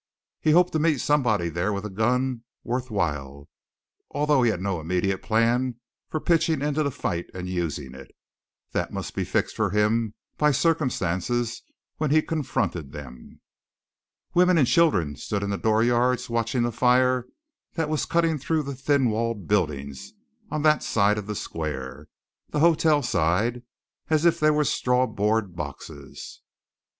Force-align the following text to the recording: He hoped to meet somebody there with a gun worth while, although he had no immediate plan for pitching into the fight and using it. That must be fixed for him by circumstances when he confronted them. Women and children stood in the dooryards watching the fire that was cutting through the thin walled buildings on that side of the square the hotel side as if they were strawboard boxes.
He 0.39 0.49
hoped 0.49 0.71
to 0.73 0.79
meet 0.79 0.99
somebody 0.99 1.47
there 1.49 1.71
with 1.71 1.85
a 1.85 1.89
gun 1.91 2.41
worth 2.63 2.89
while, 2.89 3.47
although 4.09 4.41
he 4.41 4.49
had 4.49 4.59
no 4.59 4.79
immediate 4.79 5.21
plan 5.21 5.75
for 6.09 6.19
pitching 6.19 6.59
into 6.63 6.81
the 6.81 6.89
fight 6.89 7.27
and 7.35 7.47
using 7.47 7.93
it. 7.93 8.07
That 8.71 8.91
must 8.91 9.13
be 9.13 9.23
fixed 9.23 9.55
for 9.55 9.69
him 9.69 10.15
by 10.39 10.53
circumstances 10.53 11.61
when 11.97 12.09
he 12.09 12.23
confronted 12.23 12.91
them. 12.91 13.41
Women 14.33 14.57
and 14.57 14.67
children 14.67 15.17
stood 15.17 15.43
in 15.43 15.51
the 15.51 15.57
dooryards 15.59 16.31
watching 16.31 16.63
the 16.63 16.71
fire 16.71 17.27
that 17.73 17.87
was 17.87 18.07
cutting 18.07 18.39
through 18.39 18.63
the 18.63 18.73
thin 18.75 19.11
walled 19.11 19.47
buildings 19.47 20.13
on 20.49 20.63
that 20.63 20.81
side 20.81 21.19
of 21.19 21.27
the 21.27 21.35
square 21.35 22.07
the 22.49 22.59
hotel 22.61 23.03
side 23.03 23.61
as 24.09 24.25
if 24.25 24.39
they 24.39 24.49
were 24.49 24.63
strawboard 24.65 25.55
boxes. 25.55 26.41